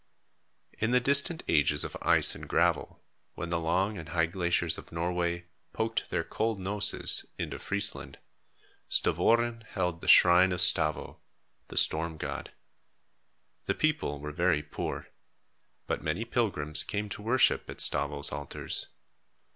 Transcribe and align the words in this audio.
In 0.79 0.89
the 0.89 0.99
distant 0.99 1.43
ages 1.47 1.83
of 1.83 1.95
ice 2.01 2.33
and 2.33 2.49
gravel, 2.49 3.03
when 3.35 3.51
the 3.51 3.59
long 3.59 3.99
and 3.99 4.09
high 4.09 4.25
glaciers 4.25 4.79
of 4.79 4.91
Norway 4.91 5.45
poked 5.73 6.09
their 6.09 6.23
cold 6.23 6.59
noses 6.59 7.23
into 7.37 7.59
Friesland, 7.59 8.17
Stavoren 8.89 9.63
held 9.73 10.01
the 10.01 10.07
shrine 10.07 10.51
of 10.53 10.59
Stavo, 10.59 11.19
the 11.67 11.77
storm 11.77 12.17
god. 12.17 12.51
The 13.67 13.75
people 13.75 14.19
were 14.19 14.31
very 14.31 14.63
poor, 14.63 15.09
but 15.85 16.01
many 16.03 16.25
pilgrims 16.25 16.83
came 16.83 17.07
to 17.09 17.21
worship 17.21 17.69
at 17.69 17.77
Stavo's 17.79 18.31
altars. 18.31 18.87